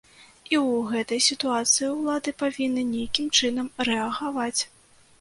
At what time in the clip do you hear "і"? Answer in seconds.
0.45-0.55